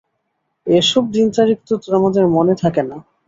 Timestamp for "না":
2.83-2.97